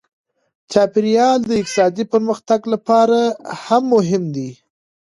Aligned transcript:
چاپیریال 0.71 1.39
د 1.45 1.51
اقتصادي 1.61 2.03
پرمختګ 2.13 2.59
لپاره 2.73 3.19
هم 3.63 3.83
مهم 3.95 4.23
دی. 4.35 4.49